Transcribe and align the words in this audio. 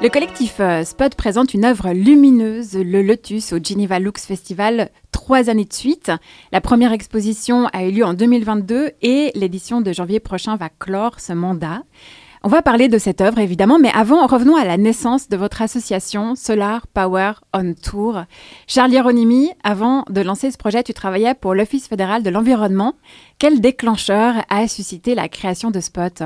Le 0.00 0.08
collectif 0.10 0.60
euh, 0.60 0.84
Spot 0.84 1.12
présente 1.16 1.54
une 1.54 1.64
œuvre 1.64 1.90
lumineuse, 1.90 2.74
le 2.74 3.02
Lotus, 3.02 3.52
au 3.52 3.58
Geneva 3.60 3.98
Lux 3.98 4.26
Festival, 4.26 4.90
trois 5.10 5.50
années 5.50 5.64
de 5.64 5.72
suite. 5.72 6.12
La 6.52 6.60
première 6.60 6.92
exposition 6.92 7.66
a 7.72 7.82
eu 7.82 7.90
lieu 7.90 8.04
en 8.04 8.14
2022 8.14 8.92
et 9.02 9.32
l'édition 9.34 9.80
de 9.80 9.92
janvier 9.92 10.20
prochain 10.20 10.54
va 10.54 10.68
clore 10.68 11.18
ce 11.18 11.32
mandat. 11.32 11.82
On 12.44 12.48
va 12.48 12.62
parler 12.62 12.86
de 12.86 12.96
cette 12.96 13.20
œuvre 13.20 13.40
évidemment, 13.40 13.80
mais 13.80 13.90
avant, 13.92 14.24
revenons 14.28 14.54
à 14.54 14.64
la 14.64 14.76
naissance 14.76 15.28
de 15.28 15.36
votre 15.36 15.62
association 15.62 16.36
Solar 16.36 16.86
Power 16.86 17.32
on 17.52 17.74
Tour. 17.74 18.22
Charles 18.68 18.92
Hieronymi, 18.92 19.50
avant 19.64 20.04
de 20.08 20.20
lancer 20.20 20.52
ce 20.52 20.58
projet, 20.58 20.84
tu 20.84 20.94
travaillais 20.94 21.34
pour 21.34 21.56
l'Office 21.56 21.88
fédéral 21.88 22.22
de 22.22 22.30
l'environnement. 22.30 22.94
Quel 23.40 23.60
déclencheur 23.60 24.44
a 24.48 24.68
suscité 24.68 25.16
la 25.16 25.28
création 25.28 25.72
de 25.72 25.80
Spot? 25.80 26.22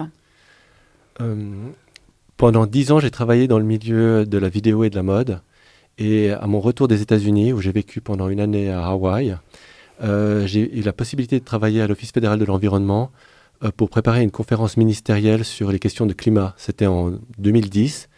Euh, 1.23 1.71
Pendant 2.43 2.67
dix 2.67 2.91
ans, 2.91 2.99
j'ai 2.99 3.13
travaillé 3.13 3.47
dans 3.47 3.61
le 3.61 3.65
milieu 3.65 4.27
de 4.27 4.37
la 4.37 4.49
vidéo 4.49 4.83
et 4.83 4.91
de 4.91 4.97
la 4.97 5.05
mode. 5.05 5.41
Et 5.97 6.33
à 6.33 6.49
mon 6.49 6.59
retour 6.59 6.89
des 6.89 7.01
États-Unis, 7.01 7.53
où 7.53 7.61
j'ai 7.61 7.71
vécu 7.71 8.01
pendant 8.01 8.29
une 8.29 8.41
année 8.41 8.69
à 8.69 8.85
Hawaï, 8.85 9.37
euh, 10.03 10.45
j'ai 10.45 10.77
eu 10.77 10.83
la 10.83 10.93
possibilité 10.93 11.39
de 11.39 11.45
travailler 11.45 11.83
à 11.83 11.87
l'Office 11.87 12.11
fédéral 12.11 12.41
de 12.41 12.45
l'environnement 12.45 13.13
euh, 13.63 13.71
pour 13.71 13.91
préparer 13.91 14.25
une 14.25 14.33
conférence 14.33 14.77
ministérielle 14.77 15.45
sur 15.45 15.71
les 15.71 15.79
questions 15.79 16.05
de 16.05 16.15
climat. 16.15 16.53
C'était 16.57 16.87
en 16.87 17.13
2010. 17.39 18.09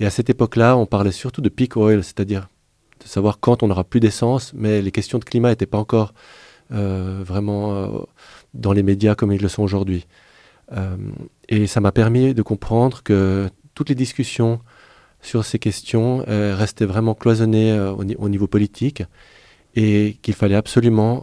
Et 0.00 0.04
à 0.04 0.10
cette 0.10 0.28
époque-là, 0.28 0.76
on 0.76 0.84
parlait 0.84 1.10
surtout 1.10 1.40
de 1.40 1.48
peak 1.48 1.78
oil, 1.78 2.04
c'est-à-dire 2.04 2.50
de 3.02 3.08
savoir 3.08 3.40
quand 3.40 3.62
on 3.62 3.68
n'aura 3.68 3.84
plus 3.84 4.00
d'essence, 4.00 4.52
mais 4.54 4.82
les 4.82 4.90
questions 4.90 5.18
de 5.18 5.24
climat 5.24 5.48
n'étaient 5.48 5.64
pas 5.64 5.78
encore 5.78 6.12
euh, 6.72 7.22
vraiment 7.24 8.06
dans 8.52 8.74
les 8.74 8.82
médias 8.82 9.14
comme 9.14 9.32
ils 9.32 9.40
le 9.40 9.48
sont 9.48 9.62
aujourd'hui. 9.62 10.06
et 11.48 11.66
ça 11.66 11.80
m'a 11.80 11.92
permis 11.92 12.34
de 12.34 12.42
comprendre 12.42 13.02
que 13.02 13.48
toutes 13.74 13.88
les 13.88 13.94
discussions 13.94 14.60
sur 15.20 15.44
ces 15.44 15.58
questions 15.58 16.24
restaient 16.26 16.84
vraiment 16.84 17.14
cloisonnées 17.14 17.78
au, 17.78 18.28
niveau 18.28 18.48
politique 18.48 19.04
et 19.76 20.16
qu'il 20.20 20.34
fallait 20.34 20.56
absolument 20.56 21.22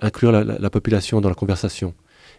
inclure 0.00 0.32
la, 0.32 0.70
population 0.70 1.20
dans 1.20 1.28
la 1.28 1.34
conversation. 1.34 1.94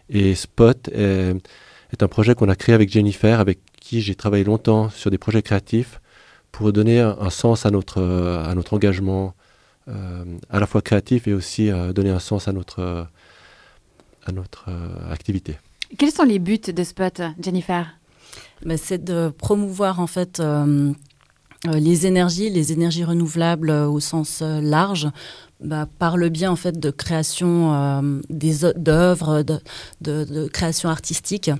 Et 0.08 0.34
Spot 0.34 0.88
est, 0.88 2.02
un 2.02 2.08
projet 2.08 2.34
qu'on 2.34 2.48
a 2.48 2.56
créé 2.56 2.74
avec 2.74 2.90
Jennifer, 2.90 3.38
avec 3.40 3.60
qui 3.80 4.00
j'ai 4.00 4.14
travaillé 4.14 4.44
longtemps 4.44 4.90
sur 4.90 5.10
des 5.10 5.18
projets 5.18 5.42
créatifs 5.42 6.00
pour 6.52 6.72
donner 6.72 7.00
un, 7.00 7.30
sens 7.30 7.66
à 7.66 7.70
notre, 7.70 8.00
engagement, 8.72 9.34
euh, 9.88 10.24
à 10.48 10.58
la 10.58 10.66
fois 10.66 10.80
créatif 10.80 11.28
et 11.28 11.34
aussi 11.34 11.70
euh, 11.70 11.92
donner 11.92 12.10
un 12.10 12.18
sens 12.18 12.48
à 12.48 12.52
notre, 12.52 13.06
euh, 14.68 15.12
activité. 15.12 15.58
Quels 15.98 16.10
sont 16.10 16.24
les 16.24 16.38
buts 16.38 16.58
de 16.58 16.82
Spot, 16.82 17.20
Jennifer? 17.40 17.86
C'est 18.76 19.04
de 19.04 19.30
promouvoir 19.36 20.00
en 20.00 20.06
fait 20.06 20.42
les 21.64 22.06
énergies, 22.06 22.50
les 22.50 22.72
énergies 22.72 23.04
renouvelables 23.04 23.70
au 23.70 24.00
sens 24.00 24.42
large, 24.42 25.08
bah, 25.60 25.88
par 25.98 26.18
le 26.18 26.28
bien 26.28 26.50
en 26.50 26.56
fait 26.56 26.78
de 26.78 26.90
création 26.90 27.72
euh, 27.74 28.20
d'œuvres, 28.76 29.42
de, 29.42 29.58
de, 30.02 30.48
création 30.48 30.90
artistique. 30.90 31.50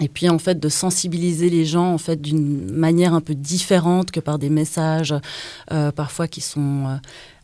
Et 0.00 0.08
puis 0.08 0.28
en 0.28 0.38
fait 0.38 0.58
de 0.58 0.68
sensibiliser 0.68 1.48
les 1.48 1.64
gens 1.64 1.92
en 1.92 1.98
fait 1.98 2.20
d'une 2.20 2.70
manière 2.72 3.14
un 3.14 3.20
peu 3.20 3.34
différente 3.34 4.10
que 4.10 4.18
par 4.18 4.38
des 4.38 4.48
messages 4.48 5.14
euh, 5.72 5.92
parfois 5.92 6.26
qui 6.26 6.40
sont 6.40 6.98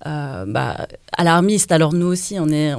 euh, 0.07 0.45
bah, 0.47 0.89
alarmistes. 1.12 1.71
Alors 1.71 1.93
nous 1.93 2.07
aussi 2.07 2.39
on 2.41 2.49
est 2.49 2.73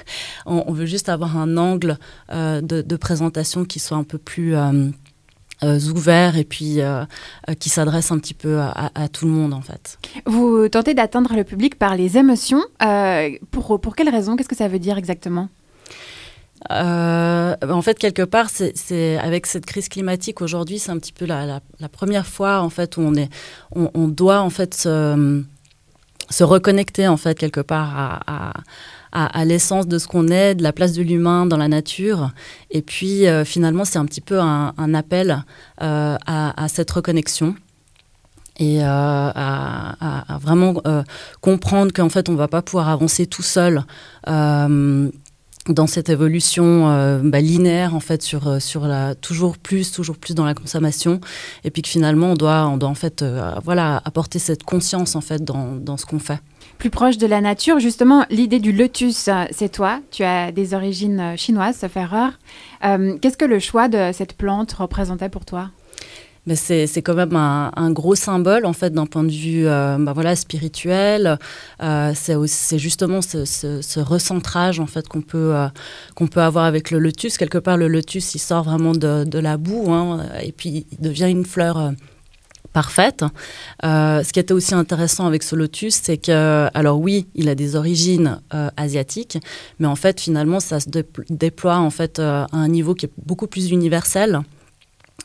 on, 0.46 0.72
veut 0.72 0.86
juste 0.86 1.08
avoir 1.10 1.36
un 1.36 1.56
angle 1.58 1.98
de, 2.30 2.96
présentation 2.96 3.64
qui 3.64 3.78
soit 3.78 3.96
un 3.96 4.04
peu 4.04 4.18
plus 4.18 4.54
euh, 4.54 4.88
ouverts 5.62 6.36
et 6.36 6.44
puis 6.44 6.80
euh, 6.80 7.04
euh, 7.48 7.54
qui 7.54 7.68
s'adressent 7.68 8.12
un 8.12 8.18
petit 8.18 8.34
peu 8.34 8.60
à, 8.60 9.08
tout 9.08 9.26
le 9.26 9.32
monde 9.32 9.54
en 9.54 9.60
fait. 9.60 9.98
Vous 10.26 10.68
tentez 10.68 10.94
d'atteindre 10.94 11.34
le 11.34 11.44
public 11.44 11.78
par 11.78 11.96
les 11.96 12.18
émotions. 12.18 12.62
pour, 13.50 13.80
pour 13.80 13.96
quelles 13.96 14.10
raisons? 14.10 14.36
Qu'est-ce 14.36 14.48
que 14.48 14.56
ça 14.56 14.68
veut 14.68 14.78
dire 14.78 14.98
exactement? 14.98 15.48
En 16.70 17.82
fait, 17.82 17.98
quelque 17.98 18.22
part, 18.22 18.48
c'est 18.48 19.18
avec 19.18 19.46
cette 19.46 19.66
crise 19.66 19.88
climatique 19.88 20.40
aujourd'hui, 20.40 20.78
c'est 20.78 20.90
un 20.90 20.98
petit 20.98 21.12
peu 21.12 21.26
la, 21.26 21.60
la, 21.78 21.88
première 21.88 22.26
fois 22.26 22.60
en 22.60 22.70
fait 22.70 22.96
où 22.96 23.02
on 23.02 23.14
est, 23.14 23.28
on, 23.74 23.90
on 23.94 24.08
doit 24.08 24.40
en 24.40 24.48
fait 24.48 24.72
se, 24.72 25.44
se, 26.30 26.44
reconnecter 26.44 27.08
en 27.08 27.16
fait 27.16 27.38
quelque 27.38 27.60
part 27.60 28.20
à, 29.12 29.44
l'essence 29.44 29.86
de 29.86 29.98
ce 29.98 30.08
qu'on 30.08 30.28
est, 30.28 30.54
de 30.56 30.62
la 30.62 30.72
place 30.72 30.92
de 30.92 31.02
l'humain 31.02 31.46
dans 31.46 31.56
la 31.56 31.68
nature. 31.68 32.32
Et 32.70 32.82
puis 32.82 33.26
euh, 33.26 33.44
finalement, 33.44 33.84
c'est 33.84 33.98
un 33.98 34.06
petit 34.06 34.20
peu 34.20 34.40
un, 34.40 34.94
appel 34.94 35.44
euh, 35.82 36.16
à, 36.26 36.66
cette 36.68 36.90
reconnexion 36.90 37.54
et 38.58 38.84
euh, 38.84 38.86
à, 38.86 40.38
vraiment 40.40 40.74
comprendre 41.40 41.92
qu'en 41.92 42.08
fait, 42.08 42.28
on 42.28 42.32
ne 42.32 42.38
va 42.38 42.48
pas 42.48 42.62
pouvoir 42.62 42.88
avancer 42.88 43.26
tout 43.26 43.42
seul 43.42 43.84
dans 45.68 45.86
cette 45.86 46.08
évolution 46.08 47.20
bah, 47.24 47.40
linéaire 47.40 47.94
en 47.94 48.00
fait 48.00 48.22
sur 48.22 48.60
sur 48.60 48.86
la 48.86 49.14
toujours 49.14 49.56
plus 49.56 49.92
toujours 49.92 50.18
plus 50.18 50.34
dans 50.34 50.44
la 50.44 50.54
consommation 50.54 51.20
et 51.64 51.70
puis 51.70 51.82
que 51.82 51.88
finalement 51.88 52.32
on 52.32 52.34
doit 52.34 52.66
on 52.66 52.76
doit 52.76 52.88
en 52.88 52.94
fait 52.94 53.24
voilà 53.64 54.02
apporter 54.04 54.38
cette 54.38 54.62
conscience 54.62 55.16
en 55.16 55.20
fait 55.22 55.42
dans, 55.42 55.76
dans 55.76 55.96
ce 55.96 56.04
qu'on 56.04 56.18
fait 56.18 56.40
plus 56.78 56.90
proche 56.90 57.18
de 57.18 57.26
la 57.26 57.40
nature. 57.40 57.78
Justement, 57.78 58.24
l'idée 58.30 58.60
du 58.60 58.72
lotus, 58.72 59.30
c'est 59.50 59.68
toi. 59.70 60.00
Tu 60.10 60.22
as 60.24 60.52
des 60.52 60.74
origines 60.74 61.20
euh, 61.20 61.36
chinoises, 61.36 61.84
erreur. 61.96 62.32
Euh, 62.84 63.16
qu'est-ce 63.20 63.36
que 63.36 63.44
le 63.44 63.58
choix 63.58 63.88
de 63.88 64.10
cette 64.12 64.34
plante 64.36 64.72
représentait 64.72 65.28
pour 65.28 65.44
toi? 65.44 65.70
Mais 66.46 66.56
c'est, 66.56 66.86
quand 67.02 67.14
même 67.14 67.36
un, 67.36 67.90
gros 67.90 68.14
symbole 68.14 68.66
en 68.66 68.72
fait 68.72 68.90
d'un 68.90 69.06
point 69.06 69.24
de 69.24 69.30
vue 69.30 69.66
euh, 69.66 69.96
bah 69.98 70.12
voilà 70.12 70.36
spirituel. 70.36 71.38
c'est, 71.80 72.78
justement 72.78 73.20
ce, 73.22 74.00
recentrage 74.00 74.80
en 74.80 74.86
fait 74.86 75.08
qu'on 75.08 75.22
peut 75.22 75.54
qu'on 76.14 76.26
peut 76.26 76.42
avoir 76.42 76.64
avec 76.64 76.90
le 76.90 76.98
lotus. 76.98 77.36
Quelque 77.38 77.58
part, 77.58 77.76
le 77.76 77.88
lotus 77.88 78.34
il 78.34 78.38
sort 78.38 78.64
vraiment 78.64 78.92
de, 78.92 79.38
la 79.38 79.56
boue 79.56 79.92
hein, 79.92 80.26
et 80.42 80.52
puis 80.52 80.86
devient 81.00 81.30
une 81.30 81.44
fleur 81.44 81.92
parfaite. 82.74 83.24
Euh, 83.84 84.22
ce 84.22 84.32
qui 84.34 84.40
était 84.40 84.52
aussi 84.52 84.74
intéressant 84.74 85.26
avec 85.26 85.42
ce 85.42 85.56
lotus, 85.56 85.94
c'est 86.02 86.18
que, 86.18 86.68
alors 86.74 87.00
oui, 87.00 87.26
il 87.34 87.48
a 87.48 87.54
des 87.54 87.76
origines 87.76 88.40
euh, 88.52 88.68
asiatiques, 88.76 89.38
mais 89.78 89.86
en 89.86 89.96
fait, 89.96 90.20
finalement, 90.20 90.60
ça 90.60 90.80
se 90.80 90.88
déploie 91.30 91.78
en 91.78 91.90
fait 91.90 92.18
euh, 92.18 92.44
à 92.52 92.56
un 92.56 92.68
niveau 92.68 92.94
qui 92.94 93.06
est 93.06 93.12
beaucoup 93.16 93.46
plus 93.46 93.70
universel. 93.70 94.40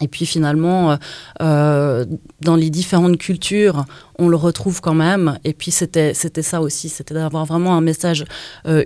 Et 0.01 0.07
puis 0.07 0.25
finalement, 0.25 0.97
dans 1.39 2.55
les 2.55 2.69
différentes 2.69 3.17
cultures, 3.17 3.85
on 4.17 4.27
le 4.27 4.37
retrouve 4.37 4.81
quand 4.81 4.93
même. 4.93 5.37
Et 5.43 5.53
puis 5.53 5.71
c'était 5.71 6.13
ça 6.13 6.61
aussi, 6.61 6.89
c'était 6.89 7.13
d'avoir 7.13 7.45
vraiment 7.45 7.75
un 7.75 7.81
message 7.81 8.25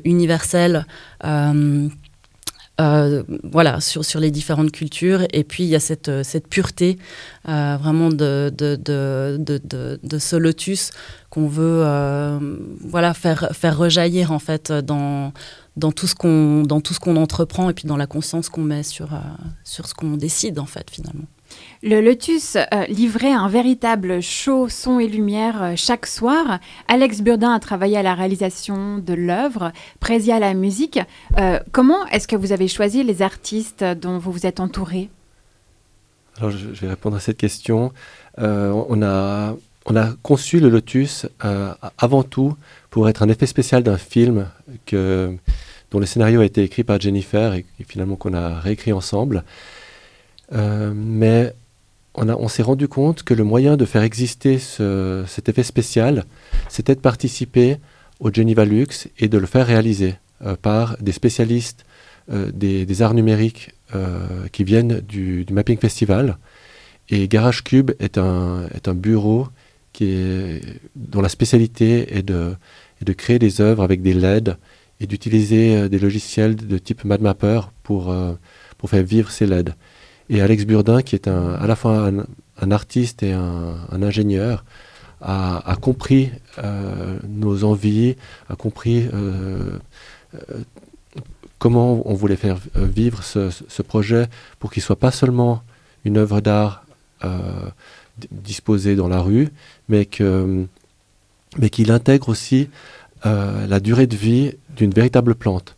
universel. 0.03 0.85
Euh, 1.24 1.88
voilà, 2.79 3.79
sur, 3.81 4.03
sur 4.03 4.19
les 4.19 4.31
différentes 4.31 4.72
cultures. 4.72 5.25
Et 5.31 5.44
puis, 5.44 5.63
il 5.63 5.69
y 5.69 5.75
a 5.75 5.79
cette, 5.79 6.09
euh, 6.09 6.23
cette 6.23 6.47
pureté 6.47 6.97
euh, 7.47 7.78
vraiment 7.79 8.09
de, 8.09 8.51
de, 8.56 8.75
de, 8.75 10.00
de, 10.01 10.17
ce 10.17 10.35
lotus 10.35 10.91
qu'on 11.29 11.47
veut 11.47 11.83
voilà, 12.81 13.13
faire, 13.13 13.50
faire 13.53 13.78
rejaillir 13.78 14.31
en 14.31 14.39
fait 14.39 14.72
dans, 14.72 15.33
dans 15.78 15.91
tout 15.91 16.07
ce 16.07 16.16
qu'on 16.16 16.63
qu'on 17.01 17.16
entreprend 17.16 17.69
et 17.69 17.73
puis 17.73 17.88
dans 17.88 17.97
la 17.97 18.07
conscience 18.07 18.50
qu'on 18.50 18.62
met 18.62 18.83
sur, 18.83 19.09
sur 19.63 19.88
ce 19.88 19.94
qu'on 19.94 20.16
décide 20.17 20.59
en 20.59 20.66
fait 20.66 20.89
finalement. 20.91 21.25
Le 21.85 21.99
Lotus 21.99 22.55
euh, 22.55 22.85
livrait 22.87 23.33
un 23.33 23.49
véritable 23.49 24.21
show 24.21 24.69
son 24.69 24.99
et 24.99 25.07
lumière 25.07 25.61
euh, 25.61 25.73
chaque 25.75 26.05
soir. 26.05 26.59
Alex 26.87 27.19
Burdin 27.19 27.51
a 27.51 27.59
travaillé 27.59 27.97
à 27.97 28.03
la 28.03 28.15
réalisation 28.15 28.99
de 28.99 29.13
l'œuvre, 29.13 29.73
Présia 29.99 30.37
à 30.37 30.39
la 30.39 30.53
musique. 30.53 31.01
Euh, 31.37 31.59
comment 31.73 32.05
est-ce 32.07 32.29
que 32.29 32.37
vous 32.37 32.53
avez 32.53 32.69
choisi 32.69 33.03
les 33.03 33.21
artistes 33.21 33.83
dont 33.83 34.17
vous 34.17 34.31
vous 34.31 34.45
êtes 34.45 34.61
entouré? 34.61 35.09
Alors, 36.38 36.51
je, 36.51 36.67
vais 36.69 36.88
répondre 36.88 37.17
à 37.17 37.19
cette 37.19 37.38
question. 37.38 37.91
on, 38.38 39.03
a, 39.03 39.53
on 39.85 39.95
a 39.97 40.13
conçu 40.23 40.61
le 40.61 40.69
Lotus 40.69 41.27
avant 41.97 42.23
tout 42.23 42.56
pour 42.89 43.09
être 43.09 43.23
un 43.23 43.29
effet 43.29 43.45
spécial 43.45 43.83
d'un 43.83 43.97
film 43.97 44.47
dont 44.91 45.99
le 45.99 46.06
scénario 46.06 46.39
a 46.39 46.45
été 46.45 46.63
écrit 46.63 46.83
par 46.83 46.99
Jennifer 46.99 47.53
et 47.53 47.65
finalement 47.88 48.15
qu'on 48.15 48.33
a 48.33 48.59
réécrit 48.59 48.94
ensemble. 48.94 49.44
Mais 50.53 51.53
on, 52.15 52.47
s'est 52.47 52.63
rendu 52.63 52.88
compte 52.88 53.23
que 53.23 53.33
le 53.33 53.44
moyen 53.44 53.75
de 53.77 53.85
faire 53.85 54.03
exister 54.03 54.59
cet 54.59 55.50
effet 55.50 55.63
spécial, 55.63 56.25
c'était 56.69 56.95
de 56.95 57.00
participer 57.00 57.77
au 58.19 58.31
Geneva 58.31 58.65
Lux 58.65 59.07
et 59.19 59.27
de 59.27 59.38
le 59.38 59.45
faire 59.45 59.67
réaliser 59.67 60.15
euh, 60.45 60.55
par 60.55 60.97
des 61.00 61.11
spécialistes 61.11 61.85
euh, 62.31 62.51
des, 62.53 63.01
arts 63.01 63.13
numériques 63.13 63.71
euh, 63.95 64.47
qui 64.51 64.63
viennent 64.63 65.01
du, 65.01 65.45
Mapping 65.51 65.77
Festival. 65.77 66.38
Et 67.09 67.27
Garage 67.27 67.63
Cube 67.63 67.91
est 67.99 68.17
un, 68.17 68.67
bureau 68.95 69.47
dont 69.99 71.21
la 71.21 71.29
spécialité 71.29 72.17
est 72.17 72.23
de, 72.23 72.56
créer 73.17 73.39
des 73.39 73.61
œuvres 73.61 73.83
avec 73.83 74.01
des 74.01 74.13
LED 74.13 74.57
et 74.99 75.06
d'utiliser 75.06 75.89
des 75.89 75.99
logiciels 75.99 76.56
de 76.56 76.77
type 76.77 77.03
MadMapper 77.03 77.61
pour, 77.83 78.15
pour 78.77 78.89
faire 78.89 79.03
vivre 79.03 79.29
ces 79.29 79.45
LED. 79.45 79.75
Et 80.33 80.41
Alex 80.41 80.65
Burdin, 80.65 81.03
qui 81.03 81.13
est 81.13 81.27
à 81.27 81.68
la 81.68 81.75
fois 81.75 82.09
un, 82.59 82.71
artiste 82.71 83.21
et 83.21 83.33
un, 83.33 84.01
ingénieur, 84.01 84.65
a, 85.21 85.77
compris 85.80 86.31
euh, 86.57 87.19
nos 87.30 87.63
envies, 87.63 88.15
a 88.50 88.56
compris 88.56 89.07
euh, 89.13 89.77
comment 91.59 92.01
on 92.09 92.15
voulait 92.15 92.35
faire 92.35 92.57
vivre 92.74 93.21
ce, 93.24 93.81
projet 93.83 94.25
pour 94.59 94.71
qu'il 94.71 94.81
soit 94.81 94.95
pas 94.95 95.12
seulement 95.12 95.62
une 96.03 96.18
œuvre 96.18 96.41
d'art 96.41 96.83
disposée 98.31 98.95
dans 98.95 99.07
la 99.07 99.21
rue, 99.21 99.50
mais 99.88 100.07
qu'il 100.07 100.68
intègre 101.91 102.30
aussi 102.30 102.69
la 103.24 103.80
durée 103.80 104.07
de 104.07 104.15
vie 104.15 104.53
d'une 104.75 104.91
véritable 104.91 105.35
plante. 105.35 105.75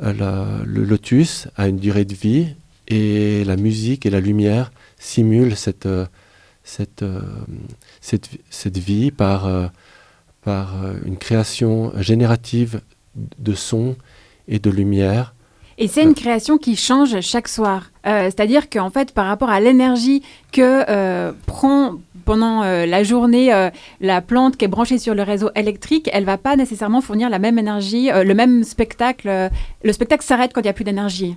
le 0.00 0.64
lotus 0.64 1.46
a 1.56 1.68
une 1.68 1.78
durée 1.78 2.04
de 2.04 2.14
vie 2.14 2.56
et 2.92 3.44
la 3.44 3.56
musique 3.56 4.04
et 4.06 4.10
la 4.10 4.20
lumière 4.20 4.70
simulent 4.98 5.56
cette, 5.56 5.86
euh, 5.86 6.06
cette, 6.62 7.02
euh, 7.02 7.20
cette, 8.00 8.28
cette 8.50 8.78
vie 8.78 9.10
par, 9.10 9.46
euh, 9.46 9.66
par 10.42 10.74
une 11.04 11.16
création 11.16 11.92
générative 12.00 12.80
de 13.38 13.54
son 13.54 13.96
et 14.46 14.58
de 14.58 14.70
lumière. 14.70 15.34
Et 15.78 15.88
c'est 15.88 16.02
une 16.02 16.14
création 16.14 16.58
qui 16.58 16.76
change 16.76 17.20
chaque 17.20 17.48
soir. 17.48 17.90
C'est-à-dire 18.04 18.68
qu'en 18.68 18.90
fait, 18.90 19.12
par 19.12 19.26
rapport 19.26 19.48
à 19.48 19.58
l'énergie 19.58 20.22
que 20.52 21.32
prend 21.46 21.94
pendant 22.24 22.62
la 22.62 23.02
journée 23.02 23.70
la 24.00 24.20
plante 24.20 24.56
qui 24.56 24.64
est 24.66 24.68
branchée 24.68 24.98
sur 24.98 25.14
le 25.14 25.22
réseau 25.22 25.50
électrique, 25.54 26.10
elle 26.12 26.24
va 26.24 26.36
pas 26.36 26.56
nécessairement 26.56 27.00
fournir 27.00 27.30
la 27.30 27.38
même 27.38 27.58
énergie, 27.58 28.10
le 28.12 28.34
même 28.34 28.64
spectacle. 28.64 29.50
le 29.82 29.92
spectacle 29.92 30.24
s'arrête 30.24 30.52
quand 30.52 30.60
il 30.60 30.64
n'y 30.64 30.70
a 30.70 30.74
plus 30.74 30.84
d'énergie. 30.84 31.36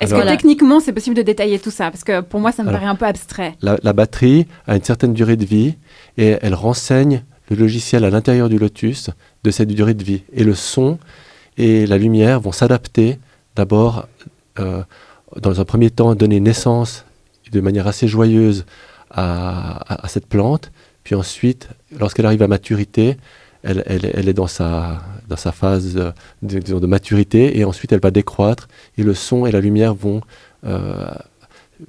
Est-ce 0.00 0.14
que 0.14 0.28
techniquement 0.28 0.80
c'est 0.80 0.92
possible 0.92 1.16
de 1.16 1.22
détailler 1.22 1.58
tout 1.58 1.70
ça? 1.70 1.90
Parce 1.90 2.04
que 2.04 2.20
pour 2.20 2.40
moi 2.40 2.52
ça 2.52 2.62
me 2.62 2.70
paraît 2.70 2.86
un 2.86 2.94
peu 2.94 3.06
abstrait. 3.06 3.54
La, 3.60 3.92
batterie 3.92 4.46
a 4.66 4.76
une 4.76 4.84
certaine 4.84 5.12
durée 5.12 5.36
de 5.36 5.44
vie 5.44 5.76
et 6.18 6.36
elle 6.40 6.54
renseigne 6.54 7.24
le 7.50 7.56
logiciel 7.56 8.04
à 8.04 8.10
l'intérieur 8.10 8.48
du 8.48 8.58
Lotus 8.58 9.10
de 9.44 9.50
cette 9.50 9.68
durée 9.68 9.94
de 9.94 10.04
vie. 10.04 10.22
Et 10.32 10.44
le 10.44 10.54
son 10.54 10.98
et 11.56 11.86
la 11.86 11.98
lumière 11.98 12.40
vont 12.40 12.52
s'adapter 12.52 13.18
d'abord, 13.56 14.06
euh, 14.58 14.82
dans 15.40 15.60
un 15.60 15.64
premier 15.64 15.90
temps, 15.90 16.14
donner 16.14 16.40
naissance 16.40 17.04
de 17.50 17.60
manière 17.60 17.86
assez 17.86 18.08
joyeuse 18.08 18.64
à 19.10 20.06
cette 20.08 20.26
plante. 20.26 20.70
Puis 21.04 21.14
ensuite, 21.14 21.68
lorsqu'elle 21.98 22.26
arrive 22.26 22.42
à 22.42 22.48
maturité, 22.48 23.16
elle, 23.62 24.28
est 24.28 24.32
dans 24.32 24.46
sa, 24.46 25.02
dans 25.28 25.36
sa 25.36 25.52
phase 25.52 25.94
de, 25.94 26.58
de, 26.58 26.86
maturité 26.86 27.58
et 27.58 27.64
ensuite 27.64 27.92
elle 27.92 28.00
va 28.00 28.10
décroître 28.10 28.68
et 28.98 29.02
le 29.02 29.14
son 29.14 29.46
et 29.46 29.52
la 29.52 29.60
lumière 29.60 29.94
vont 29.94 30.20
euh, 30.64 31.06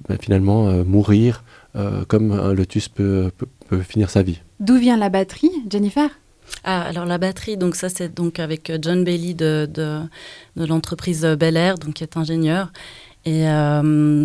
ben, 0.07 0.17
finalement 0.19 0.67
euh, 0.67 0.83
mourir 0.83 1.43
euh, 1.75 2.03
comme 2.07 2.31
un 2.31 2.53
lotus 2.53 2.89
peut, 2.89 3.31
peut, 3.67 3.79
finir 3.81 4.09
sa 4.09 4.21
vie. 4.21 4.39
D'où 4.59 4.77
vient 4.77 4.97
la 4.97 5.09
batterie, 5.09 5.51
Jennifer? 5.69 6.09
Ah, 6.63 6.81
alors 6.81 7.05
la 7.05 7.17
batterie, 7.17 7.57
donc 7.57 7.75
ça 7.75 7.89
c'est 7.89 8.13
donc 8.13 8.39
avec 8.39 8.71
John 8.81 9.03
Bailey 9.03 9.33
de, 9.33 9.67
de, 9.71 9.99
de 10.55 10.65
l'entreprise 10.65 11.25
Bel 11.39 11.57
Air, 11.57 11.77
donc 11.77 11.95
qui 11.95 12.03
est 12.03 12.17
ingénieur. 12.17 12.71
Et 13.25 13.45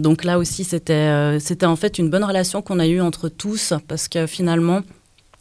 donc 0.00 0.24
là 0.24 0.38
aussi, 0.38 0.64
c'était 0.64 1.38
c'était 1.38 1.66
en 1.66 1.76
fait 1.76 2.00
une 2.00 2.10
bonne 2.10 2.24
relation 2.24 2.62
qu'on 2.62 2.80
a 2.80 2.86
eue 2.88 3.00
entre 3.00 3.28
tous, 3.28 3.72
parce 3.86 4.08
que 4.08 4.26
finalement, 4.26 4.82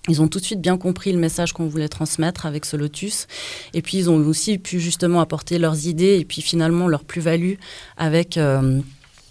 ils 0.08 0.22
ont 0.22 0.28
tout 0.28 0.40
de 0.40 0.46
suite 0.46 0.62
bien 0.62 0.78
compris 0.78 1.12
le 1.12 1.20
message 1.20 1.54
qu'on 1.54 1.68
voulait 1.68 1.90
transmettre 1.90 2.46
avec 2.46 2.66
ce 2.66 2.78
lotus. 2.78 3.28
Et 3.74 3.82
puis, 3.82 3.98
ils 3.98 4.10
ont 4.10 4.18
aussi 4.18 4.58
pu 4.58 4.80
justement 4.80 5.22
apporter 5.22 5.60
leurs 5.60 5.88
idées 5.88 6.18
et 6.20 6.26
puis 6.26 6.42
finalement 6.42 6.88
leur 6.88 7.04
plus-value 7.04 7.56
avec... 7.98 8.38
Euh, 8.38 8.80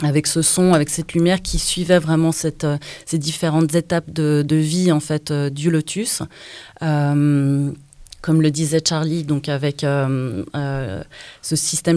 avec 0.03 0.27
ce 0.27 0.43
son, 0.43 0.75
avec 0.75 0.91
cette 0.91 1.15
lumière 1.15 1.41
qui 1.41 1.59
suivait 1.59 1.99
vraiment 1.99 2.31
cette, 2.31 2.65
euh, 2.65 2.77
ces 3.07 3.17
différentes 3.17 3.75
étapes 3.75 4.11
de, 4.11 4.45
vie 4.51 4.93
en 4.93 5.01
fait 5.01 5.31
euh, 5.31 5.49
du 5.49 5.71
lotus. 5.71 6.23
comme 6.81 8.43
le 8.43 8.51
disait 8.51 8.83
Charlie, 8.87 9.25
donc 9.25 9.49
avec 9.49 9.81
ce 9.81 11.57
système 11.57 11.97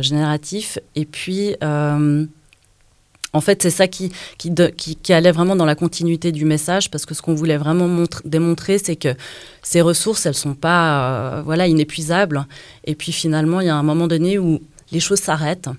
génératif. 0.00 0.78
Et 0.96 1.04
puis 1.04 1.56
en 3.32 3.40
fait, 3.40 3.62
c'est 3.62 3.70
ça 3.70 3.88
qui, 3.88 4.12
qui, 4.38 5.12
allait 5.12 5.32
vraiment 5.32 5.56
dans 5.56 5.64
la 5.64 5.74
continuité 5.74 6.32
du 6.32 6.44
message, 6.44 6.90
parce 6.90 7.06
que 7.06 7.14
ce 7.14 7.22
qu'on 7.22 7.34
voulait 7.34 7.56
vraiment 7.56 8.04
démontrer, 8.24 8.78
c'est 8.78 8.96
que 8.96 9.14
ces 9.62 9.80
ressources, 9.80 10.26
elles 10.26 10.32
ne 10.32 10.36
sont 10.36 10.54
pas 10.54 11.38
euh, 11.38 11.42
voilà, 11.42 11.66
inépuisables. 11.66 12.46
Et 12.84 12.94
puis 12.94 13.12
finalement, 13.12 13.60
il 13.60 13.68
y 13.68 13.70
a 13.70 13.76
un 13.76 13.82
moment 13.82 14.06
donné 14.06 14.38
où 14.38 14.60
les 14.90 15.00
choses 15.00 15.20
s'arrêtent. 15.20 15.70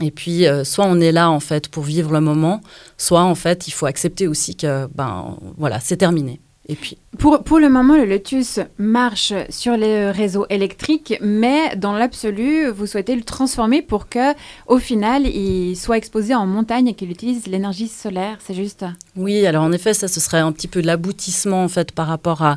Et 0.00 0.10
puis, 0.10 0.46
euh, 0.46 0.64
soit 0.64 0.86
on 0.86 1.00
est 1.00 1.12
là, 1.12 1.30
en 1.30 1.40
fait, 1.40 1.68
pour 1.68 1.82
vivre 1.82 2.12
le 2.12 2.20
moment, 2.20 2.62
soit, 2.96 3.22
en 3.22 3.34
fait, 3.34 3.68
il 3.68 3.72
faut 3.72 3.86
accepter 3.86 4.26
aussi 4.26 4.56
que, 4.56 4.86
ben, 4.94 5.36
voilà, 5.58 5.80
c'est 5.80 5.96
terminé. 5.96 6.40
Et 6.68 6.76
puis... 6.76 6.98
Pour, 7.18 7.42
pour 7.42 7.58
le 7.58 7.68
moment, 7.68 7.96
le 7.96 8.04
Lotus 8.04 8.60
marche 8.78 9.32
sur 9.48 9.76
les 9.76 10.10
réseaux 10.10 10.46
électriques, 10.50 11.14
mais 11.20 11.74
dans 11.76 11.92
l'absolu, 11.92 12.68
vous 12.68 12.86
souhaitez 12.86 13.16
le 13.16 13.22
transformer 13.22 13.82
pour 13.82 14.08
que, 14.08 14.34
au 14.66 14.78
final, 14.78 15.26
il 15.26 15.74
soit 15.76 15.96
exposé 15.96 16.34
en 16.34 16.46
montagne 16.46 16.88
et 16.88 16.94
qu'il 16.94 17.10
utilise 17.10 17.46
l'énergie 17.46 17.88
solaire, 17.88 18.38
c'est 18.40 18.54
juste? 18.54 18.84
Oui, 19.16 19.44
alors 19.46 19.64
en 19.64 19.72
effet, 19.72 19.94
ça, 19.94 20.06
ce 20.06 20.20
serait 20.20 20.38
un 20.38 20.52
petit 20.52 20.68
peu 20.68 20.80
l'aboutissement, 20.80 21.64
en 21.64 21.68
fait, 21.68 21.92
par 21.92 22.06
rapport 22.06 22.42
à, 22.42 22.56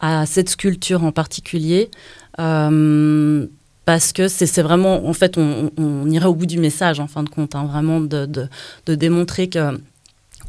à 0.00 0.26
cette 0.26 0.48
sculpture 0.48 1.04
en 1.04 1.12
particulier. 1.12 1.90
Euh, 2.40 3.46
parce 3.84 4.12
que 4.12 4.28
c'est 4.28 4.62
vraiment, 4.62 5.06
en 5.06 5.12
fait, 5.12 5.36
on, 5.38 5.70
on, 5.76 6.08
irait 6.08 6.26
au 6.26 6.34
bout 6.34 6.46
du 6.46 6.58
message, 6.58 7.00
en 7.00 7.08
fin 7.08 7.22
de 7.22 7.28
compte, 7.28 7.54
hein, 7.54 7.64
vraiment 7.64 8.00
de, 8.00 8.26
de, 8.26 8.48
de 8.86 8.94
démontrer 8.94 9.48
que 9.48 9.80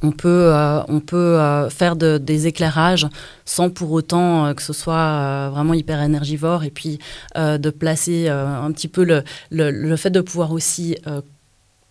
on 0.03 0.11
peut, 0.11 0.53
euh, 0.53 0.83
on 0.89 0.99
peut 0.99 1.39
euh, 1.39 1.69
faire 1.69 1.95
des 1.95 2.47
éclairages 2.47 3.07
sans 3.45 3.69
pour 3.69 3.91
autant 3.91 4.45
euh, 4.45 4.53
que 4.53 4.61
ce 4.61 4.73
soit 4.73 5.49
vraiment 5.49 5.73
hyper 5.73 6.01
énergivore 6.01 6.63
et 6.63 6.69
puis 6.69 6.99
de 7.35 7.69
placer 7.69 8.27
un 8.27 8.71
petit 8.71 8.87
peu 8.87 9.03
le, 9.03 9.23
le, 9.49 9.95
fait 9.95 10.09
de 10.09 10.21
pouvoir 10.21 10.51
aussi 10.51 10.97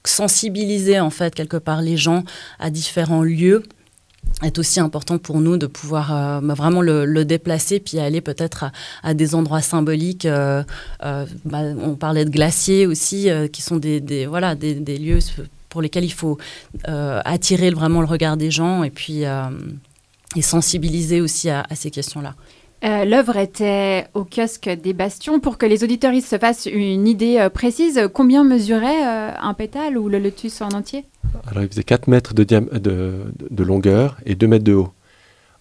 sensibiliser 0.04 1.00
en 1.00 1.10
fait 1.10 1.34
quelque 1.34 1.56
part 1.56 1.80
les 1.80 1.96
gens 1.96 2.24
à 2.58 2.70
différents 2.70 3.22
lieux 3.22 3.62
est 4.42 4.58
aussi 4.58 4.80
important 4.80 5.18
pour 5.18 5.40
nous 5.40 5.56
de 5.56 5.66
pouvoir 5.66 6.40
bah, 6.42 6.54
vraiment 6.54 6.82
le, 6.82 7.24
déplacer 7.24 7.80
puis 7.80 7.98
aller 7.98 8.20
peut-être 8.20 8.66
à, 9.02 9.14
des 9.14 9.34
endroits 9.34 9.62
symboliques. 9.62 10.26
bah, 10.26 11.24
on 11.50 11.94
parlait 11.94 12.24
de 12.24 12.30
glaciers 12.30 12.86
aussi, 12.86 13.28
qui 13.52 13.62
sont 13.62 13.76
des, 13.76 14.26
voilà, 14.26 14.54
des 14.54 14.98
lieux 14.98 15.20
pour 15.72 15.80
lesquels 15.80 16.04
il 16.04 16.12
faut 16.12 16.36
euh, 16.86 17.20
attirer 17.24 17.70
vraiment 17.70 18.02
le 18.02 18.06
regard 18.06 18.36
des 18.36 18.50
gens 18.50 18.84
et 18.84 18.90
puis 18.90 19.24
euh, 19.24 19.44
et 20.36 20.42
sensibiliser 20.42 21.20
aussi 21.22 21.48
à, 21.48 21.64
ces 21.74 21.90
questions-là. 21.90 22.34
Euh, 22.84 23.04
l'œuvre 23.04 23.36
était 23.36 24.06
au 24.12 24.24
kiosque 24.24 24.68
des 24.68 24.92
Bastions. 24.92 25.40
Pour 25.40 25.56
que 25.56 25.66
les 25.66 25.82
auditeurs 25.82 26.12
se 26.22 26.36
fassent 26.36 26.66
une 26.66 27.06
idée 27.06 27.48
précise, 27.52 28.08
combien 28.12 28.44
mesurait 28.44 29.02
un 29.02 29.54
pétale 29.54 29.96
ou 29.96 30.08
le 30.08 30.18
lotus 30.18 30.60
en 30.60 30.68
entier? 30.68 31.04
Alors, 31.50 31.62
il 31.62 31.68
faisait 31.68 31.84
4 31.84 32.08
mètres 32.08 32.34
de, 32.34 32.44
de, 32.44 33.24
de, 33.50 33.64
longueur 33.64 34.18
et 34.26 34.34
2 34.34 34.46
mètres 34.46 34.64
de 34.64 34.74
haut. 34.74 34.92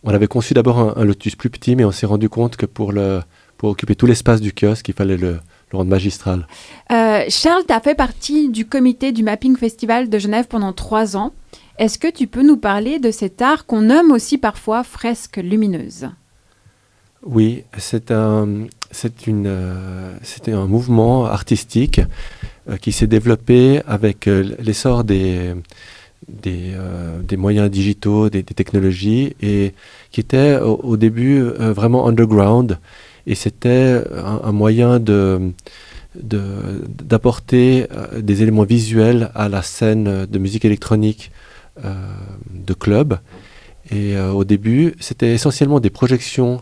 On 0.03 0.13
avait 0.13 0.27
conçu 0.27 0.53
d'abord 0.53 0.97
un, 0.97 1.03
lotus 1.05 1.35
plus 1.35 1.49
petit, 1.49 1.75
mais 1.75 1.85
on 1.85 1.91
s'est 1.91 2.05
rendu 2.05 2.27
compte 2.27 2.57
que 2.57 2.65
pour, 2.65 2.91
le, 2.91 3.21
pour 3.57 3.69
occuper 3.69 3.95
tout 3.95 4.07
l'espace 4.07 4.41
du 4.41 4.51
kiosque, 4.51 4.87
il 4.89 4.93
fallait 4.93 5.17
le, 5.17 5.39
le 5.79 5.85
magistral. 5.85 6.47
Euh, 6.91 7.23
Charles, 7.29 7.63
tu 7.67 7.73
as 7.73 7.79
fait 7.79 7.95
partie 7.95 8.49
du 8.49 8.65
comité 8.65 9.11
du 9.11 9.23
Mapping 9.23 9.55
Festival 9.55 10.09
de 10.09 10.19
Genève 10.19 10.47
pendant 10.47 10.73
trois 10.73 11.17
ans. 11.17 11.33
Est-ce 11.77 11.97
que 11.97 12.11
tu 12.11 12.27
peux 12.27 12.43
nous 12.43 12.57
parler 12.57 12.99
de 12.99 13.11
cet 13.11 13.41
art 13.41 13.65
qu'on 13.65 13.81
nomme 13.81 14.11
aussi 14.11 14.37
parfois 14.37 14.83
fresque 14.83 15.37
lumineuse? 15.37 16.09
Oui, 17.23 17.63
c'est 17.77 18.11
un, 18.11 18.65
c'est 18.91 19.27
une, 19.27 19.45
euh, 19.47 20.13
c'était 20.21 20.51
un 20.51 20.65
mouvement 20.65 21.25
artistique 21.25 22.01
euh, 22.69 22.77
qui 22.77 22.91
s'est 22.91 23.07
développé 23.07 23.81
avec 23.87 24.25
l'essor 24.25 25.03
des, 25.03 25.53
des, 26.27 26.73
des, 27.23 27.37
moyens 27.37 27.69
digitaux, 27.69 28.29
des, 28.29 28.43
technologies, 28.43 29.35
et 29.41 29.73
qui 30.11 30.19
était 30.19 30.59
au, 30.59 30.97
début 30.97 31.41
vraiment 31.41 32.07
underground 32.07 32.79
et 33.27 33.35
c'était 33.35 34.01
un, 34.15 34.51
moyen 34.51 34.99
d'apporter 36.15 37.87
euh, 37.91 38.21
des 38.21 38.41
éléments 38.41 38.63
visuels 38.63 39.31
à 39.35 39.49
la 39.49 39.61
scène 39.61 40.25
de 40.25 40.39
musique 40.39 40.65
électronique 40.65 41.31
euh, 41.83 41.93
de 42.49 42.73
club. 42.73 43.19
Et 43.91 44.15
euh, 44.15 44.31
au 44.31 44.43
début, 44.43 44.95
c'était 44.99 45.33
essentiellement 45.33 45.79
des 45.79 45.89
projections 45.89 46.61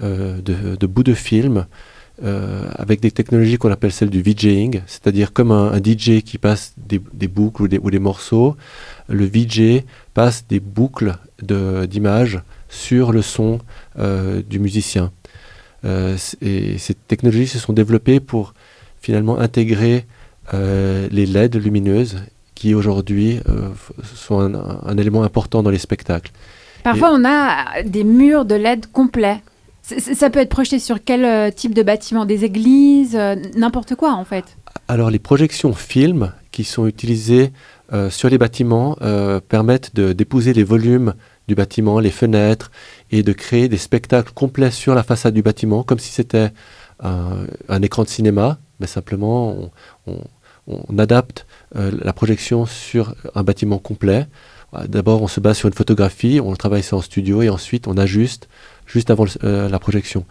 de, 0.00 0.86
bouts 0.86 1.04
de 1.04 1.14
films 1.14 1.66
avec 2.76 3.00
des 3.00 3.12
technologies 3.12 3.56
qu'on 3.56 3.70
appelle 3.70 3.92
celles 3.92 4.10
du 4.10 4.20
VJing, 4.20 4.80
c'est-à-dire 4.86 5.32
comme 5.32 5.52
un, 5.52 5.76
DJ 5.76 6.22
qui 6.22 6.38
passe 6.38 6.74
des, 6.76 6.98
boucles 7.28 7.62
ou 7.62 7.68
des, 7.68 7.78
ou 7.78 7.88
des, 7.90 8.00
morceaux, 8.00 8.56
le 9.08 9.24
VJ 9.24 9.84
passe 10.12 10.44
des 10.48 10.58
boucles 10.58 11.16
d'images 11.40 12.40
sur 12.68 13.12
le 13.12 13.22
son 13.22 13.60
du 13.96 14.58
musicien. 14.58 15.12
Euh, 15.84 16.16
et 16.40 16.78
ces 16.78 16.94
technologies 16.94 17.48
se 17.48 17.58
sont 17.58 17.72
développées 17.72 18.20
pour 18.20 18.54
finalement 19.00 19.38
intégrer 19.38 20.06
euh, 20.54 21.08
les 21.10 21.26
LED 21.26 21.56
lumineuses 21.56 22.22
qui 22.54 22.74
aujourd'hui 22.74 23.40
sont 24.14 24.38
un, 24.38 24.96
élément 24.96 25.24
important 25.24 25.64
dans 25.64 25.70
les 25.70 25.78
spectacles. 25.78 26.30
Parfois, 26.84 27.10
on 27.12 27.24
a 27.24 27.82
des 27.82 28.04
murs 28.04 28.44
de 28.44 28.54
LED 28.54 28.86
complets. 28.86 29.42
Ça 29.82 30.30
peut 30.30 30.38
être 30.38 30.48
projeté 30.48 30.78
sur 30.78 31.02
quel 31.02 31.52
type 31.54 31.74
de 31.74 31.82
bâtiment? 31.82 32.24
Des 32.24 32.44
églises 32.44 33.18
N'importe 33.56 33.96
quoi, 33.96 34.12
en 34.12 34.24
fait 34.24 34.44
Alors, 34.86 35.10
les 35.10 35.18
projections 35.18 35.72
films 35.72 36.32
qui 36.52 36.62
sont 36.62 36.86
utilisées 36.86 37.50
sur 38.10 38.28
les 38.28 38.38
bâtiments 38.38 38.96
permettent 39.48 39.96
d'épouser 39.96 40.52
les 40.52 40.62
volumes 40.62 41.14
bâtiment, 41.54 42.00
les 42.00 42.10
fenêtres, 42.10 42.70
et 43.10 43.22
de 43.22 43.32
créer 43.32 43.68
des 43.68 43.78
spectacles 43.78 44.32
complets 44.32 44.70
sur 44.70 44.94
la 44.94 45.02
façade 45.02 45.34
du 45.34 45.42
bâtiment, 45.42 45.82
comme 45.82 45.98
si 45.98 46.10
c'était 46.10 46.50
un, 47.02 47.82
écran 47.82 48.04
de 48.04 48.08
cinéma, 48.08 48.58
mais 48.80 48.86
simplement 48.86 49.70
on, 50.06 50.98
adapte 50.98 51.46
euh, 51.76 51.90
la 52.02 52.12
projection 52.12 52.66
sur 52.66 53.14
un 53.34 53.42
bâtiment 53.42 53.78
complet. 53.78 54.26
D'abord, 54.86 55.20
on 55.20 55.26
se 55.26 55.40
base 55.40 55.58
sur 55.58 55.66
une 55.66 55.74
photographie, 55.74 56.40
on 56.40 56.54
travaille 56.54 56.82
ça 56.82 56.96
en 56.96 57.02
studio, 57.02 57.42
et 57.42 57.50
ensuite 57.50 57.88
on 57.88 57.98
ajuste 57.98 58.48
juste 58.86 59.10
avant 59.10 59.26
euh, 59.44 59.68
la 59.68 59.78
projection. 59.78 60.24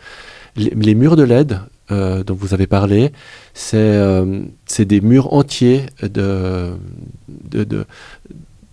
Les, 0.56 0.96
murs 0.96 1.16
de 1.16 1.24
LED 1.24 1.60
euh, 1.92 2.24
dont 2.24 2.34
vous 2.34 2.54
avez 2.54 2.68
parlé, 2.68 3.12
c'est 3.54 3.86
des 4.80 5.02
murs 5.02 5.34
entiers 5.34 5.86
de, 6.02 6.74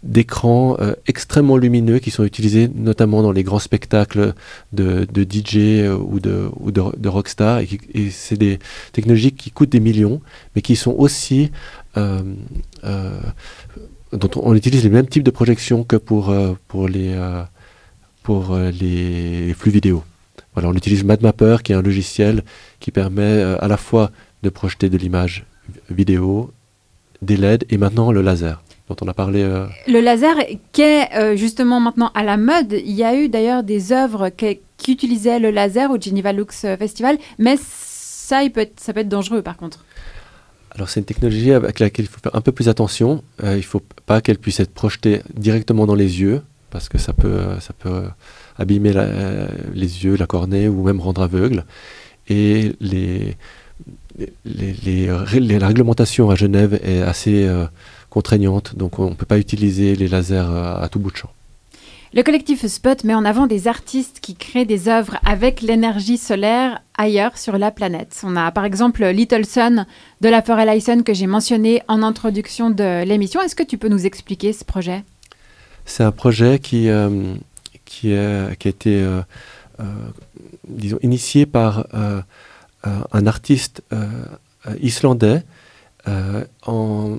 d'écrans 0.03 0.77
euh, 0.81 0.95
extrêmement 1.07 1.57
lumineux 1.57 1.99
qui 1.99 2.11
sont 2.11 2.25
utilisés 2.25 2.71
notamment 2.73 3.23
dans 3.23 3.33
les 3.33 3.43
grands 3.43 3.59
spectacles 3.59 4.35
de, 4.73 5.07
DJ 5.13 5.57
euh, 5.57 5.97
ou, 5.99 6.21
de, 6.21 7.09
rockstar. 7.09 7.61
Et, 7.61 8.11
c'est 8.11 8.37
des 8.37 8.59
technologies 8.93 9.33
qui 9.33 9.51
coûtent 9.51 9.71
des 9.71 9.81
millions, 9.81 10.21
mais 10.55 10.63
qui 10.63 10.77
sont 10.77 10.95
aussi... 10.97 11.51
Euh, 11.97 12.23
dont 14.13 14.31
on, 14.37 14.55
utilise 14.55 14.85
les 14.85 14.91
mêmes 14.91 15.09
types 15.09 15.23
de 15.23 15.31
projections 15.31 15.85
que 15.85 15.97
pour, 15.97 16.35
pour, 16.67 16.89
les, 16.89 17.15
pour 18.23 18.57
les 18.57 19.53
flux 19.53 19.71
vidéo. 19.71 20.03
Voilà, 20.55 20.71
on 20.71 20.75
utilise 20.75 21.05
MadMapper, 21.05 21.59
qui 21.63 21.73
est 21.73 21.75
un 21.75 21.83
logiciel 21.83 22.43
qui 22.81 22.91
permet 22.91 23.43
à 23.43 23.69
la 23.69 23.77
fois 23.77 24.11
de 24.43 24.49
projeter 24.49 24.89
de 24.89 24.97
l'image 24.97 25.45
vidéo, 25.91 26.53
des 27.21 27.37
LED 27.37 27.67
et 27.69 27.77
maintenant 27.77 28.13
le 28.13 28.23
laser 28.23 28.63
dont 28.89 28.97
on 29.03 29.09
a 29.09 29.15
parlé. 29.15 29.43
Euh. 29.43 29.67
Le 29.87 30.01
laser, 30.01 30.37
qui 30.73 30.83
est 30.83 31.15
euh, 31.15 31.37
justement 31.37 31.81
maintenant 31.81 32.11
à 32.15 32.23
la 32.23 32.37
mode, 32.37 32.73
il 32.73 32.93
y 32.93 33.05
a 33.05 33.15
eu 33.15 33.29
d'ailleurs 33.29 33.63
des 33.63 33.93
œuvres 33.93 34.31
qui, 34.31 34.61
utilisaient 34.89 35.39
le 35.39 35.51
laser 35.51 35.91
au 35.91 36.01
Geneva 36.01 36.33
Lux 36.33 36.65
Festival, 36.79 37.19
mais 37.39 37.57
ça, 37.61 38.43
il 38.43 38.51
peut 38.51 38.63
être, 38.63 38.81
ça 38.81 38.95
peut 38.95 39.01
être 39.01 39.09
dangereux 39.09 39.43
par 39.43 39.59
contre. 39.59 39.85
Alors 40.71 40.89
c'est 40.89 41.01
une 41.01 41.05
technologie 41.05 41.53
avec 41.53 41.79
laquelle 41.79 42.07
il 42.07 42.09
faut 42.09 42.21
faire 42.23 42.35
un 42.35 42.41
peu 42.41 42.53
plus 42.53 42.71
attention. 42.71 43.23
Euh, 43.43 43.55
il 43.55 43.59
ne 43.59 43.63
faut 43.63 43.83
pas 44.07 44.23
qu'elle 44.23 44.39
puisse 44.39 44.61
être 44.61 44.73
projetée 44.73 45.21
directement 45.35 45.85
dans 45.85 45.95
les 45.95 46.23
yeux, 46.23 46.41
parce 46.71 46.89
que 46.89 46.97
ça 46.97 47.13
peut, 47.13 47.43
ça 47.61 47.75
peut 47.75 48.05
abîmer 48.57 48.95
les 49.75 50.05
yeux, 50.05 50.17
la 50.17 50.27
cornée, 50.27 50.69
ou 50.69 50.85
même 50.85 51.01
rendre 51.01 51.23
aveugle. 51.23 51.65
Et 52.29 52.73
les, 52.81 53.37
les, 54.45 55.07
les, 55.25 55.59
la 55.59 55.67
réglementation 55.67 56.31
à 56.31 56.35
Genève 56.35 56.81
est 56.83 57.03
assez 57.03 57.47
contraignante, 58.11 58.77
donc 58.77 58.99
on 58.99 59.11
ne 59.11 59.15
peut 59.15 59.27
pas 59.27 59.39
utiliser 59.39 59.97
les 59.97 60.09
lasers 60.09 60.39
à, 60.39 60.89
tout 60.91 60.99
bout 60.99 61.11
de 61.11 61.17
champ. 61.17 61.31
Le 62.15 62.23
collectif 62.23 62.65
Spot 62.67 63.05
met 63.05 63.15
en 63.15 63.27
avant 63.27 63.47
des 63.47 63.69
artistes 63.69 64.21
qui 64.21 64.35
créent 64.35 64.65
des 64.65 64.89
œuvres 64.89 65.19
avec 65.27 65.61
l'énergie 65.61 66.17
solaire 66.17 66.81
ailleurs 66.97 67.37
sur 67.37 67.59
la 67.59 67.71
planète. 67.71 68.19
On 68.25 68.35
a 68.35 68.51
par 68.51 68.65
exemple 68.65 69.05
Little 69.05 69.45
Sun 69.45 69.85
de 70.23 70.29
la 70.31 70.41
Forêt 70.41 70.65
Lyson 70.75 71.03
que 71.03 71.13
j'ai 71.13 71.27
mentionné 71.27 71.83
en 71.87 72.03
introduction 72.03 72.71
de 72.71 73.05
l'émission. 73.05 73.43
Est-ce 73.43 73.55
que 73.55 73.63
tu 73.63 73.77
peux 73.77 73.89
nous 73.89 74.07
expliquer 74.07 74.55
ce 74.55 74.65
projet? 74.65 75.05
C'est 75.85 76.03
un 76.03 76.13
projet 76.13 76.59
qui, 76.59 76.89
euh, 76.89 77.35
qui, 77.85 78.15
a 78.15 78.53
été 78.53 79.03
euh, 79.03 79.21
euh, 79.81 79.85
disons, 80.67 80.99
initié 81.03 81.45
par 81.45 81.87
un 83.13 83.27
artiste 83.27 83.83
islandais 84.81 85.43
en, 86.07 87.13
euh, 87.13 87.17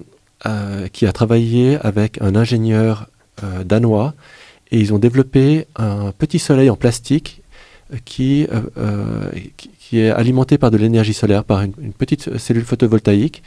qui 0.93 1.05
a 1.05 1.12
travaillé 1.12 1.77
avec 1.81 2.22
un 2.22 2.36
ingénieur 2.36 3.10
euh, 3.43 3.63
danois 3.63 4.13
et 4.72 4.79
ils 4.79 4.93
ont 4.93 5.00
développé 5.00 5.65
un 5.75 6.12
petit 6.12 6.39
soleil 6.39 6.69
en 6.69 6.75
plastique 6.75 7.41
euh, 7.91 7.98
qui, 8.05 8.48
qui, 9.79 10.00
est 10.00 10.10
alimenté 10.10 10.58
par 10.58 10.72
de 10.72 10.77
l'énergie 10.77 11.13
solaire, 11.13 11.43
par 11.43 11.62
une, 11.62 11.93
petite 11.93 12.38
cellule 12.38 12.65
photovoltaïque. 12.65 13.43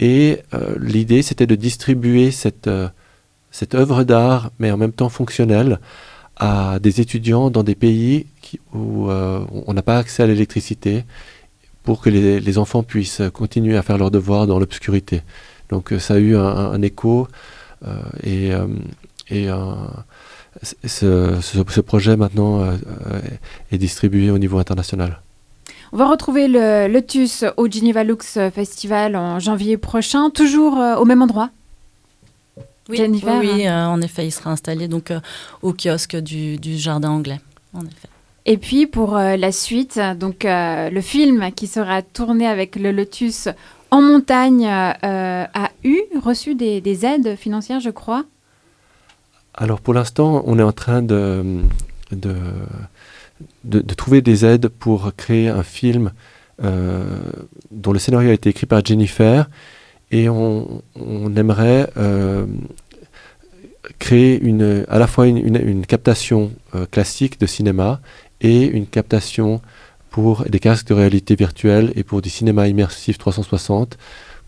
Et 0.00 0.40
l'idée, 0.78 1.22
c'était 1.22 1.46
de 1.46 1.54
distribuer 1.54 2.30
cette, 2.30 2.70
cette 3.50 3.74
œuvre 3.74 4.04
d'art, 4.04 4.50
mais 4.58 4.70
en 4.70 4.76
même 4.76 4.92
temps 4.92 5.08
fonctionnelle, 5.08 5.80
à 6.36 6.78
des 6.80 7.00
étudiants 7.00 7.50
dans 7.50 7.62
des 7.62 7.76
pays 7.76 8.26
qui, 8.42 8.60
où 8.72 9.08
on 9.08 9.72
n'a 9.72 9.82
pas 9.82 9.98
accès 9.98 10.22
à 10.22 10.26
l'électricité 10.26 11.04
pour 11.84 12.00
que 12.00 12.10
les, 12.10 12.40
les, 12.40 12.58
enfants 12.58 12.82
puissent 12.82 13.22
continuer 13.32 13.76
à 13.76 13.82
faire 13.82 13.98
leurs 13.98 14.10
devoirs 14.10 14.46
dans 14.46 14.58
l'obscurité. 14.58 15.22
Donc 15.68 15.92
euh, 15.92 15.98
ça 15.98 16.14
a 16.14 16.18
eu 16.18 16.36
un, 16.36 16.80
écho 16.82 17.28
euh, 17.86 17.96
et, 18.22 18.52
euh, 18.52 18.66
et 19.30 19.48
ce, 20.86 21.80
projet 21.80 22.16
maintenant 22.16 22.64
est 23.72 23.78
distribué 23.78 24.30
au 24.30 24.38
niveau 24.38 24.58
international. 24.58 25.20
On 25.92 25.96
va 25.96 26.08
retrouver 26.08 26.48
le 26.48 26.88
Lotus 26.88 27.44
au 27.56 27.70
Geneva 27.70 28.02
Lux 28.02 28.38
Festival 28.52 29.14
en 29.16 29.38
janvier 29.38 29.76
prochain, 29.76 30.30
toujours 30.30 30.74
au 30.98 31.04
même 31.04 31.22
endroit? 31.22 31.50
Oui, 32.88 33.00
oui, 33.00 33.70
en 33.70 34.00
effet, 34.02 34.26
il 34.26 34.30
sera 34.32 34.50
installé 34.50 34.88
donc 34.88 35.12
au 35.62 35.72
kiosque 35.72 36.16
du, 36.16 36.58
jardin 36.76 37.10
anglais. 37.10 37.40
En 37.72 37.82
effet. 37.82 38.08
Et 38.46 38.58
puis 38.58 38.86
pour 38.86 39.14
la 39.14 39.52
suite, 39.52 39.98
donc 40.18 40.44
le 40.44 41.00
film 41.00 41.50
qui 41.52 41.66
sera 41.66 42.02
tourné 42.02 42.46
avec 42.46 42.76
le 42.76 42.92
Lotus 42.92 43.48
en 43.94 44.02
montagne 44.02 44.66
euh, 44.66 45.44
a 45.54 45.70
eu 45.84 46.00
reçu 46.20 46.56
des, 46.56 47.06
aides 47.06 47.36
financières, 47.36 47.78
je 47.78 47.90
crois. 47.90 48.24
Alors 49.54 49.80
pour 49.80 49.94
l'instant, 49.94 50.42
on 50.46 50.58
est 50.58 50.64
en 50.64 50.72
train 50.72 51.00
de, 51.00 51.60
de, 52.10 52.34
trouver 53.96 54.20
des 54.20 54.44
aides 54.44 54.66
pour 54.66 55.14
créer 55.14 55.48
un 55.48 55.62
film 55.62 56.10
euh, 56.64 57.04
dont 57.70 57.92
le 57.92 58.00
scénario 58.00 58.30
a 58.30 58.32
été 58.32 58.50
écrit 58.50 58.66
par 58.66 58.84
Jennifer. 58.84 59.48
Et 60.10 60.28
on, 60.28 60.82
aimerait 61.36 61.88
euh, 61.96 62.46
créer 64.00 64.40
une, 64.40 64.84
à 64.88 64.98
la 64.98 65.06
fois 65.06 65.28
une, 65.28 65.86
captation 65.86 66.50
classique 66.90 67.38
de 67.38 67.46
cinéma 67.46 68.00
et 68.44 68.66
une 68.66 68.86
captation 68.86 69.60
pour 70.10 70.44
des 70.44 70.60
casques 70.60 70.86
de 70.88 70.94
réalité 70.94 71.34
virtuelle 71.34 71.92
et 71.96 72.04
pour 72.04 72.22
du 72.22 72.30
cinéma 72.30 72.68
immersif 72.68 73.18
360 73.18 73.98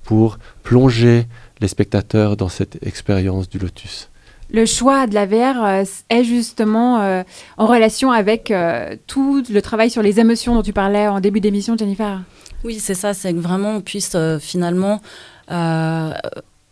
pour 0.05 0.38
plonger 0.62 1.25
les 1.61 1.67
spectateurs 1.67 2.37
dans 2.37 2.49
cette 2.49 2.87
expérience 2.87 3.49
du 3.49 3.59
Lotus. 3.59 4.11
Le 4.50 4.65
choix 4.65 5.09
de 5.09 5.15
la 5.15 5.26
VR 5.26 5.65
euh, 5.65 5.85
est 6.09 6.23
justement 6.23 7.00
euh, 7.00 7.25
en 7.57 7.67
relation 7.67 8.12
avec 8.12 8.53
euh, 8.53 8.95
tout 9.09 9.43
le 9.50 9.61
travail 9.61 9.91
sur 9.91 10.03
les 10.03 10.21
émotions 10.21 10.55
dont 10.55 10.62
tu 10.62 10.73
parlais 10.73 11.09
en 11.09 11.19
début 11.19 11.41
d'émission, 11.41 11.76
Jennifer? 11.76 12.21
Oui, 12.62 12.79
c'est 12.79 12.95
ça, 12.95 13.12
c'est 13.12 13.33
que 13.33 13.41
vraiment 13.41 13.76
on 13.76 13.81
puisse 13.81 14.17
finalement 14.41 15.00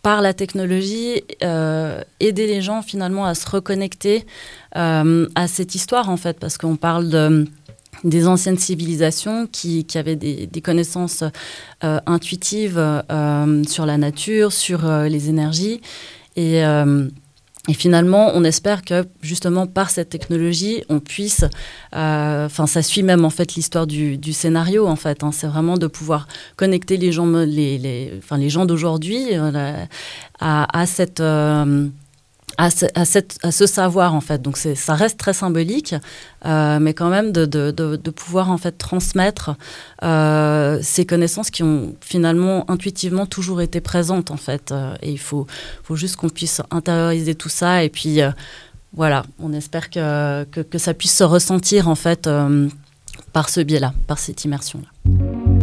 par 0.05 0.23
la 0.23 0.35
technologie, 0.35 1.25
aider 1.41 2.47
les 2.47 2.63
gens 2.63 2.83
finalement 2.83 3.25
à 3.25 3.35
se 3.35 3.49
reconnecter 3.51 4.27
à 4.73 5.49
cette 5.49 5.75
histoire 5.75 6.11
en 6.11 6.17
fait, 6.17 6.39
parce 6.39 6.59
qu'on 6.59 6.77
parle 6.77 7.09
de 7.09 7.47
des 8.05 8.29
anciennes 8.29 8.59
civilisations 8.59 9.47
qui, 9.47 9.87
avaient 9.95 10.17
des, 10.17 10.61
connaissances 10.63 11.25
euh, 11.83 12.01
intuitives 12.07 12.79
euh, 12.79 13.65
sur 13.65 13.87
la 13.87 13.97
nature, 13.97 14.53
sur 14.53 14.87
euh, 14.87 15.09
les 15.09 15.29
énergies. 15.29 15.81
Finalement, 17.73 18.33
on 18.35 18.45
espère 18.45 18.83
que 18.83 19.07
justement 19.23 19.67
par 19.67 19.89
cette 19.89 20.11
technologie, 20.11 20.85
on 20.91 21.01
puisse, 21.01 21.47
enfin, 21.93 22.67
ça 22.67 22.83
suit 22.83 23.03
même 23.03 23.25
en 23.25 23.31
fait 23.31 23.55
l'histoire 23.55 23.87
du, 23.87 24.33
scénario 24.35 24.87
en 24.87 24.97
fait. 24.97 25.25
Hein. 25.25 25.31
c'est 25.33 25.47
vraiment 25.47 25.79
de 25.79 25.87
pouvoir 25.87 26.29
connecter 26.57 26.99
les 26.99 27.13
gens, 27.13 27.27
les, 27.27 27.79
les, 27.79 28.51
gens 28.51 28.67
d'aujourd'hui 28.67 29.35
à, 30.41 30.81
à, 30.81 30.87
cette 30.87 31.23
à 32.57 32.71
ce, 32.71 33.67
savoir 33.67 34.15
en 34.15 34.21
fait. 34.21 34.41
Donc 34.41 34.57
ça 34.57 34.95
reste 34.95 35.19
très 35.19 35.33
symbolique, 35.33 35.95
euh, 36.45 36.79
mais 36.81 36.95
quand 36.95 37.09
même 37.09 37.33
de, 37.33 38.11
pouvoir 38.11 38.51
en 38.51 38.59
fait 38.59 38.73
transmettre 38.73 39.57
euh, 40.03 40.79
ces 40.83 41.05
connaissances 41.05 41.51
qui 41.51 41.63
ont 41.63 41.95
finalement 42.01 42.71
intuitivement 42.71 43.27
toujours 43.27 43.61
été 43.61 43.81
présentes 43.81 44.31
en 44.31 44.37
fait. 44.37 44.73
Euh, 44.73 44.95
et 45.03 45.11
il 45.11 45.19
faut, 45.19 45.47
juste 45.91 46.17
qu'on 46.17 46.29
puisse 46.29 46.61
intérioriser 46.71 47.35
tout 47.35 47.49
ça 47.49 47.85
et 47.85 47.89
puis 47.89 48.21
voilà, 48.93 49.25
on 49.41 49.53
espère 49.53 49.91
que, 49.91 50.45
que, 50.45 50.61
que, 50.61 50.79
ça 50.79 50.95
puisse 50.95 51.17
se 51.17 51.25
ressentir 51.25 51.89
en 51.89 51.97
fait 51.97 52.29
par 53.33 53.49
ce 53.49 53.61
biais-là, 53.61 53.93
par 54.07 54.19
cette 54.19 54.45
immersion-là. 54.45 55.54